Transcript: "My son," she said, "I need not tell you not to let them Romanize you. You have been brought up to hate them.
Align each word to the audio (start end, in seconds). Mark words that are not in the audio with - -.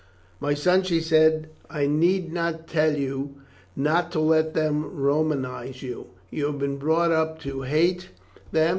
"My 0.39 0.55
son," 0.55 0.81
she 0.81 0.99
said, 0.99 1.49
"I 1.69 1.85
need 1.85 2.33
not 2.33 2.65
tell 2.65 2.95
you 2.97 3.35
not 3.75 4.11
to 4.13 4.19
let 4.19 4.55
them 4.55 4.83
Romanize 4.85 5.83
you. 5.83 6.07
You 6.31 6.47
have 6.47 6.57
been 6.57 6.77
brought 6.77 7.11
up 7.11 7.37
to 7.41 7.61
hate 7.61 8.09
them. 8.51 8.69